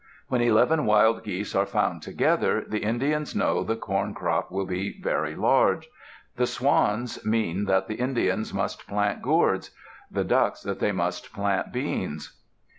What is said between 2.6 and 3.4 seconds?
the Indians